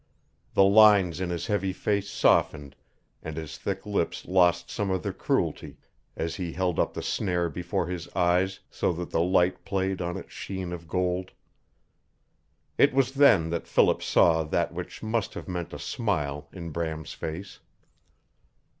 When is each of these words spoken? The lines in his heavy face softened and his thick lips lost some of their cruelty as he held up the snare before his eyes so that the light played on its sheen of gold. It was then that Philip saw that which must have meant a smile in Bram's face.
The 0.55 0.63
lines 0.63 1.21
in 1.21 1.29
his 1.29 1.45
heavy 1.45 1.71
face 1.71 2.09
softened 2.09 2.75
and 3.21 3.37
his 3.37 3.55
thick 3.55 3.85
lips 3.85 4.25
lost 4.25 4.67
some 4.67 4.89
of 4.89 5.03
their 5.03 5.13
cruelty 5.13 5.77
as 6.15 6.37
he 6.37 6.53
held 6.53 6.79
up 6.79 6.95
the 6.95 7.03
snare 7.03 7.49
before 7.49 7.85
his 7.85 8.09
eyes 8.15 8.61
so 8.71 8.91
that 8.93 9.11
the 9.11 9.21
light 9.21 9.63
played 9.63 10.01
on 10.01 10.17
its 10.17 10.33
sheen 10.33 10.73
of 10.73 10.87
gold. 10.87 11.33
It 12.79 12.95
was 12.95 13.11
then 13.13 13.51
that 13.51 13.67
Philip 13.67 14.01
saw 14.01 14.41
that 14.41 14.73
which 14.73 15.03
must 15.03 15.35
have 15.35 15.47
meant 15.47 15.71
a 15.71 15.77
smile 15.77 16.47
in 16.51 16.71
Bram's 16.71 17.13
face. 17.13 17.59